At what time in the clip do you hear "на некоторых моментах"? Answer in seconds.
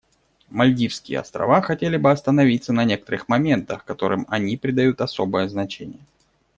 2.73-3.85